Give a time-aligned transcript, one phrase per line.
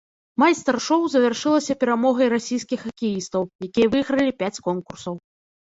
[0.43, 5.15] Майстар-шоў завяршылася перамогай расійскіх хакеістаў, якія выйгралі пяць конкурсаў.